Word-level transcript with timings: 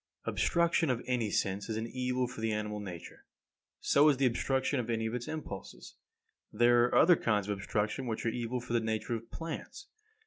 41. 0.23 0.33
Obstruction 0.33 0.89
of 0.89 1.03
any 1.05 1.29
sense 1.29 1.69
is 1.69 1.77
an 1.77 1.85
evil 1.85 2.27
for 2.27 2.41
the 2.41 2.51
animal 2.51 2.79
nature; 2.79 3.23
so 3.79 4.09
is 4.09 4.17
the 4.17 4.25
obstruction 4.25 4.79
of 4.79 4.89
any 4.89 5.05
of 5.05 5.13
its 5.13 5.27
impulses. 5.27 5.93
There 6.51 6.85
are 6.85 6.95
other 6.95 7.15
kinds 7.15 7.47
of 7.47 7.55
obstruction 7.55 8.07
which 8.07 8.25
are 8.25 8.29
evil 8.29 8.59
for 8.59 8.73
the 8.73 8.79
nature 8.79 9.13
of 9.13 9.29
plants. 9.29 9.89